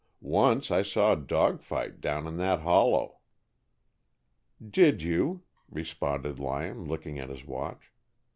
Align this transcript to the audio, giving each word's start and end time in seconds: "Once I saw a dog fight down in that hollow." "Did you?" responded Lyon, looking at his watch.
"Once 0.23 0.71
I 0.71 0.81
saw 0.81 1.13
a 1.13 1.15
dog 1.15 1.61
fight 1.61 2.01
down 2.01 2.25
in 2.25 2.37
that 2.37 2.61
hollow." 2.61 3.19
"Did 4.67 5.03
you?" 5.03 5.43
responded 5.69 6.39
Lyon, 6.39 6.85
looking 6.85 7.19
at 7.19 7.29
his 7.29 7.45
watch. 7.45 7.91